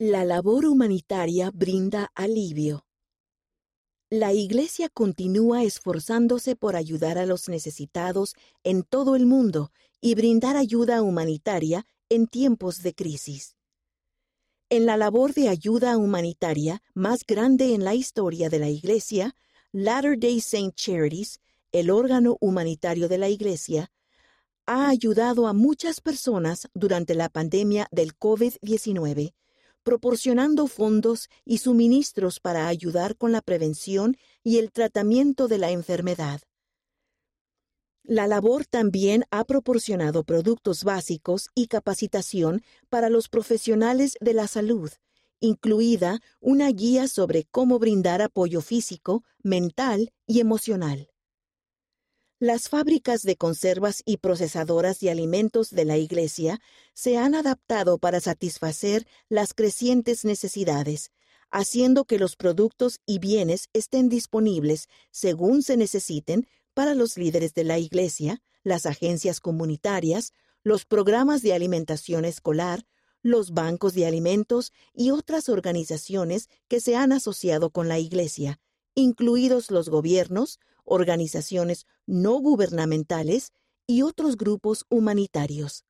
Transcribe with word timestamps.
La 0.00 0.24
labor 0.24 0.64
humanitaria 0.64 1.50
brinda 1.52 2.12
alivio. 2.14 2.86
La 4.10 4.32
Iglesia 4.32 4.88
continúa 4.88 5.64
esforzándose 5.64 6.54
por 6.54 6.76
ayudar 6.76 7.18
a 7.18 7.26
los 7.26 7.48
necesitados 7.48 8.36
en 8.62 8.84
todo 8.84 9.16
el 9.16 9.26
mundo 9.26 9.72
y 10.00 10.14
brindar 10.14 10.56
ayuda 10.56 11.02
humanitaria 11.02 11.84
en 12.08 12.28
tiempos 12.28 12.84
de 12.84 12.94
crisis. 12.94 13.56
En 14.70 14.86
la 14.86 14.96
labor 14.96 15.34
de 15.34 15.48
ayuda 15.48 15.96
humanitaria 15.96 16.80
más 16.94 17.26
grande 17.26 17.74
en 17.74 17.82
la 17.82 17.96
historia 17.96 18.48
de 18.48 18.60
la 18.60 18.68
Iglesia, 18.68 19.34
Latter-day 19.72 20.40
Saint 20.40 20.76
Charities, 20.76 21.40
el 21.72 21.90
órgano 21.90 22.36
humanitario 22.40 23.08
de 23.08 23.18
la 23.18 23.30
Iglesia, 23.30 23.90
ha 24.64 24.90
ayudado 24.90 25.48
a 25.48 25.54
muchas 25.54 26.00
personas 26.00 26.68
durante 26.72 27.16
la 27.16 27.28
pandemia 27.28 27.88
del 27.90 28.16
COVID-19 28.16 29.34
proporcionando 29.82 30.66
fondos 30.66 31.28
y 31.44 31.58
suministros 31.58 32.40
para 32.40 32.68
ayudar 32.68 33.16
con 33.16 33.32
la 33.32 33.40
prevención 33.40 34.16
y 34.42 34.58
el 34.58 34.70
tratamiento 34.70 35.48
de 35.48 35.58
la 35.58 35.70
enfermedad. 35.70 36.40
La 38.02 38.26
labor 38.26 38.64
también 38.64 39.24
ha 39.30 39.44
proporcionado 39.44 40.24
productos 40.24 40.82
básicos 40.82 41.50
y 41.54 41.66
capacitación 41.66 42.62
para 42.88 43.10
los 43.10 43.28
profesionales 43.28 44.16
de 44.20 44.32
la 44.32 44.48
salud, 44.48 44.90
incluida 45.40 46.20
una 46.40 46.70
guía 46.70 47.06
sobre 47.06 47.44
cómo 47.44 47.78
brindar 47.78 48.22
apoyo 48.22 48.62
físico, 48.62 49.24
mental 49.42 50.12
y 50.26 50.40
emocional. 50.40 51.10
Las 52.40 52.68
fábricas 52.68 53.22
de 53.22 53.34
conservas 53.34 54.04
y 54.06 54.18
procesadoras 54.18 55.00
de 55.00 55.10
alimentos 55.10 55.70
de 55.70 55.84
la 55.84 55.96
Iglesia 55.96 56.60
se 56.94 57.16
han 57.16 57.34
adaptado 57.34 57.98
para 57.98 58.20
satisfacer 58.20 59.08
las 59.28 59.54
crecientes 59.54 60.24
necesidades, 60.24 61.10
haciendo 61.50 62.04
que 62.04 62.16
los 62.16 62.36
productos 62.36 63.00
y 63.06 63.18
bienes 63.18 63.68
estén 63.72 64.08
disponibles 64.08 64.86
según 65.10 65.64
se 65.64 65.76
necesiten 65.76 66.46
para 66.74 66.94
los 66.94 67.16
líderes 67.16 67.54
de 67.54 67.64
la 67.64 67.80
Iglesia, 67.80 68.40
las 68.62 68.86
agencias 68.86 69.40
comunitarias, 69.40 70.32
los 70.62 70.84
programas 70.84 71.42
de 71.42 71.54
alimentación 71.54 72.24
escolar, 72.24 72.86
los 73.20 73.50
bancos 73.50 73.94
de 73.94 74.06
alimentos 74.06 74.72
y 74.94 75.10
otras 75.10 75.48
organizaciones 75.48 76.48
que 76.68 76.80
se 76.80 76.94
han 76.94 77.10
asociado 77.10 77.70
con 77.70 77.88
la 77.88 77.98
Iglesia, 77.98 78.60
incluidos 78.94 79.72
los 79.72 79.88
gobiernos, 79.88 80.60
organizaciones 80.88 81.86
no 82.06 82.38
gubernamentales 82.40 83.52
y 83.86 84.02
otros 84.02 84.36
grupos 84.36 84.84
humanitarios. 84.88 85.84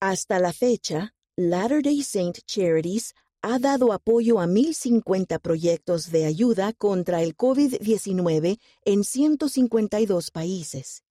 Hasta 0.00 0.38
la 0.38 0.52
fecha, 0.52 1.14
Latter-day 1.36 2.02
Saint 2.02 2.38
Charities 2.46 3.14
ha 3.42 3.58
dado 3.58 3.92
apoyo 3.92 4.40
a 4.40 4.46
1.050 4.46 5.40
proyectos 5.40 6.10
de 6.10 6.24
ayuda 6.24 6.72
contra 6.72 7.22
el 7.22 7.36
COVID-19 7.36 8.58
en 8.84 9.04
152 9.04 10.30
países. 10.30 11.04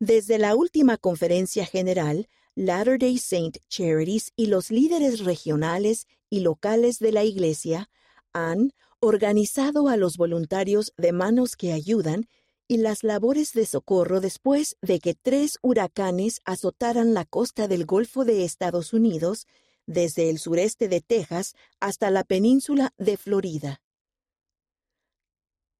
Desde 0.00 0.38
la 0.38 0.56
última 0.56 0.96
conferencia 0.96 1.66
general, 1.66 2.28
Latter-day 2.56 3.18
Saint 3.18 3.58
Charities 3.68 4.32
y 4.34 4.46
los 4.46 4.70
líderes 4.70 5.20
regionales 5.20 6.06
y 6.28 6.40
locales 6.40 6.98
de 6.98 7.12
la 7.12 7.22
Iglesia 7.22 7.88
han 8.32 8.72
organizado 9.00 9.88
a 9.88 9.96
los 9.96 10.18
voluntarios 10.18 10.92
de 10.98 11.12
manos 11.12 11.56
que 11.56 11.72
ayudan 11.72 12.28
y 12.68 12.76
las 12.76 13.02
labores 13.02 13.52
de 13.52 13.66
socorro 13.66 14.20
después 14.20 14.76
de 14.82 15.00
que 15.00 15.14
tres 15.14 15.58
huracanes 15.62 16.40
azotaran 16.44 17.14
la 17.14 17.24
costa 17.24 17.66
del 17.66 17.86
Golfo 17.86 18.24
de 18.24 18.44
Estados 18.44 18.92
Unidos, 18.92 19.46
desde 19.86 20.30
el 20.30 20.38
sureste 20.38 20.88
de 20.88 21.00
Texas 21.00 21.54
hasta 21.80 22.10
la 22.10 22.22
península 22.24 22.92
de 22.98 23.16
Florida. 23.16 23.80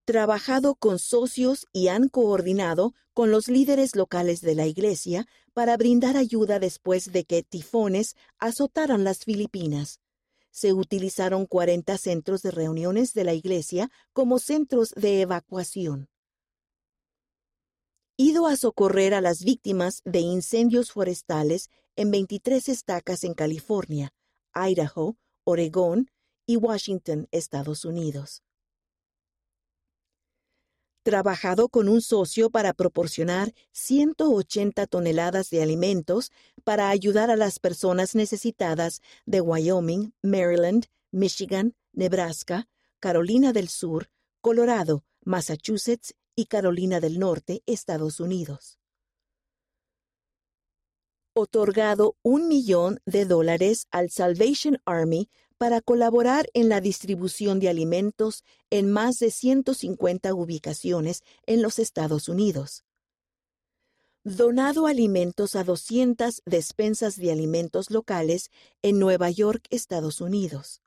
Trabajado 0.04 0.74
con 0.74 0.98
socios 0.98 1.66
y 1.72 1.88
han 1.88 2.08
coordinado 2.08 2.94
con 3.12 3.30
los 3.30 3.48
líderes 3.48 3.94
locales 3.94 4.40
de 4.40 4.54
la 4.56 4.66
Iglesia 4.66 5.28
para 5.52 5.76
brindar 5.76 6.16
ayuda 6.16 6.58
después 6.58 7.12
de 7.12 7.24
que 7.24 7.42
tifones 7.42 8.16
azotaran 8.38 9.04
las 9.04 9.20
Filipinas 9.20 10.00
se 10.50 10.72
utilizaron 10.72 11.46
40 11.46 11.96
centros 11.98 12.42
de 12.42 12.50
reuniones 12.50 13.14
de 13.14 13.24
la 13.24 13.34
Iglesia 13.34 13.90
como 14.12 14.38
centros 14.38 14.92
de 14.96 15.22
evacuación. 15.22 16.08
Ido 18.16 18.46
a 18.46 18.56
socorrer 18.56 19.14
a 19.14 19.20
las 19.20 19.44
víctimas 19.44 20.02
de 20.04 20.20
incendios 20.20 20.92
forestales 20.92 21.70
en 21.96 22.10
23 22.10 22.68
estacas 22.68 23.24
en 23.24 23.34
California, 23.34 24.12
Idaho, 24.54 25.16
Oregón 25.44 26.10
y 26.46 26.56
Washington, 26.56 27.28
Estados 27.30 27.84
Unidos 27.84 28.42
trabajado 31.02 31.68
con 31.68 31.88
un 31.88 32.02
socio 32.02 32.50
para 32.50 32.72
proporcionar 32.72 33.52
180 33.72 34.86
toneladas 34.86 35.50
de 35.50 35.62
alimentos 35.62 36.30
para 36.64 36.90
ayudar 36.90 37.30
a 37.30 37.36
las 37.36 37.58
personas 37.58 38.14
necesitadas 38.14 39.00
de 39.26 39.40
Wyoming, 39.40 40.12
Maryland, 40.22 40.86
Michigan, 41.10 41.74
Nebraska, 41.92 42.68
Carolina 43.00 43.52
del 43.52 43.68
Sur, 43.68 44.10
Colorado, 44.40 45.04
Massachusetts 45.24 46.14
y 46.36 46.46
Carolina 46.46 47.00
del 47.00 47.18
Norte, 47.18 47.62
Estados 47.66 48.20
Unidos. 48.20 48.78
Otorgado 51.32 52.16
un 52.22 52.48
millón 52.48 53.00
de 53.06 53.24
dólares 53.24 53.86
al 53.90 54.10
Salvation 54.10 54.78
Army 54.84 55.28
para 55.60 55.80
colaborar 55.82 56.48
en 56.54 56.70
la 56.70 56.80
distribución 56.80 57.60
de 57.60 57.68
alimentos 57.68 58.44
en 58.70 58.90
más 58.90 59.18
de 59.18 59.30
150 59.30 60.32
ubicaciones 60.32 61.22
en 61.44 61.60
los 61.60 61.78
Estados 61.78 62.30
Unidos. 62.30 62.86
Donado 64.24 64.86
alimentos 64.86 65.56
a 65.56 65.64
200 65.64 66.40
despensas 66.46 67.16
de 67.16 67.30
alimentos 67.30 67.90
locales 67.90 68.50
en 68.80 68.98
Nueva 68.98 69.28
York, 69.28 69.66
Estados 69.68 70.22
Unidos. 70.22 70.80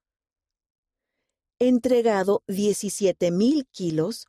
Entregado 1.60 2.42
17.000 2.48 3.68
kilos, 3.70 4.26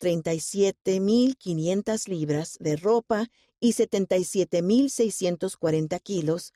37.500 0.00 2.08
libras 2.08 2.56
de 2.58 2.74
ropa 2.74 3.28
y 3.60 3.74
77.640 3.74 6.02
kilos 6.02 6.52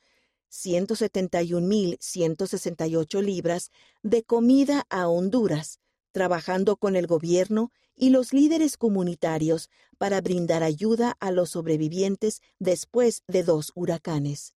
171.168 0.51 3.23
libras 3.23 3.71
de 4.03 4.23
comida 4.23 4.87
a 4.89 5.09
Honduras, 5.09 5.81
trabajando 6.13 6.77
con 6.77 6.97
el 6.97 7.07
gobierno 7.07 7.71
y 7.97 8.11
los 8.11 8.33
líderes 8.33 8.77
comunitarios 8.77 9.71
para 9.99 10.21
brindar 10.21 10.63
ayuda 10.63 11.17
a 11.21 11.31
los 11.31 11.51
sobrevivientes 11.51 12.41
después 12.59 13.23
de 13.27 13.43
dos 13.43 13.73
huracanes. 13.75 14.55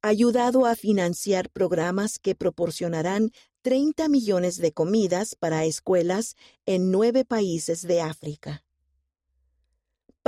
Ayudado 0.00 0.66
a 0.66 0.76
financiar 0.76 1.50
programas 1.50 2.18
que 2.18 2.34
proporcionarán 2.34 3.32
30 3.62 4.08
millones 4.08 4.58
de 4.58 4.72
comidas 4.72 5.34
para 5.34 5.64
escuelas 5.64 6.36
en 6.66 6.90
nueve 6.90 7.24
países 7.24 7.82
de 7.82 8.00
África 8.00 8.64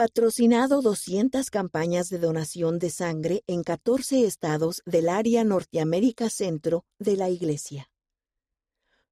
patrocinado 0.00 0.80
200 0.80 1.50
campañas 1.50 2.08
de 2.08 2.16
donación 2.16 2.78
de 2.78 2.88
sangre 2.88 3.44
en 3.46 3.62
14 3.62 4.24
estados 4.24 4.80
del 4.86 5.10
área 5.10 5.44
Norteamérica 5.44 6.30
Centro 6.30 6.86
de 6.98 7.18
la 7.18 7.28
Iglesia. 7.28 7.90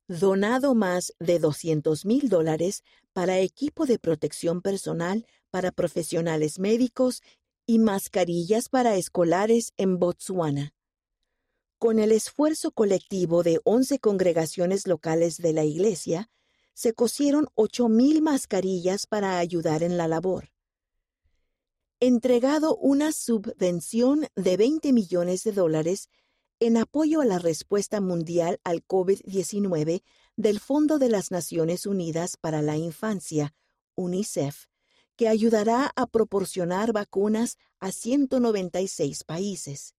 Donado 0.07 0.75
más 0.75 1.13
de 1.21 1.41
200 1.41 2.07
mil 2.07 2.31
dólares 2.31 2.85
para 3.13 3.39
equipo 3.39 3.85
de 3.85 3.99
protección 3.99 4.63
personal 4.63 5.27
para 5.51 5.73
profesionales 5.73 6.59
médicos 6.59 7.21
y 7.67 7.81
mascarillas 7.81 8.71
para 8.71 8.97
escolares 8.97 9.75
en 9.77 9.99
Botsuana. 9.99 10.73
Con 11.77 11.99
el 11.99 12.13
esfuerzo 12.13 12.71
colectivo 12.71 13.43
de 13.43 13.61
11 13.65 13.99
congregaciones 13.99 14.87
locales 14.87 15.37
de 15.37 15.53
la 15.53 15.65
Iglesia, 15.65 16.31
se 16.73 16.95
cosieron 16.95 17.47
mil 17.91 18.23
mascarillas 18.23 19.07
para 19.07 19.39
ayudar 19.39 19.83
en 19.83 19.99
la 19.99 20.09
labor 20.09 20.49
entregado 22.01 22.77
una 22.77 23.13
subvención 23.13 24.27
de 24.37 24.57
20 24.57 24.93
millones 24.93 25.43
de 25.43 25.51
dólares 25.53 26.09
en 26.61 26.77
apoyo 26.77 27.21
a 27.21 27.25
la 27.25 27.41
respuesta 27.41 28.01
mundial 28.01 28.61
al 28.65 28.85
COVID-19 28.87 30.03
del 30.37 30.61
Fondo 30.61 30.99
de 30.99 31.09
las 31.09 31.33
Naciones 31.33 31.87
Unidas 31.87 32.37
para 32.37 32.63
la 32.63 32.77
Infancia, 32.77 33.55
UNICEF, 33.97 34.67
que 35.17 35.27
ayudará 35.29 35.93
a 35.97 36.07
proporcionar 36.07 36.93
vacunas 36.93 37.57
a 37.81 37.91
196 37.91 39.25
países. 39.25 39.97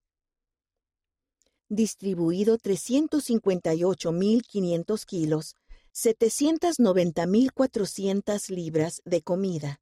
Distribuido 1.68 2.57
358.500 2.57 5.06
kilos, 5.06 5.57
790.400 5.94 8.50
libras 8.50 9.01
de 9.04 9.22
comida 9.22 9.81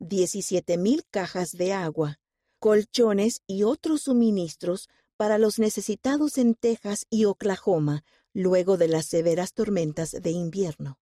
17.000 0.00 1.04
cajas 1.10 1.52
de 1.52 1.72
agua, 1.72 2.18
colchones 2.58 3.42
y 3.46 3.62
otros 3.62 4.02
suministros 4.02 4.88
para 5.16 5.38
los 5.38 5.58
necesitados 5.58 6.38
en 6.38 6.54
Texas 6.54 7.06
y 7.10 7.24
Oklahoma 7.24 8.04
luego 8.32 8.76
de 8.76 8.88
las 8.88 9.06
severas 9.06 9.54
tormentas 9.54 10.10
de 10.10 10.30
invierno. 10.30 10.98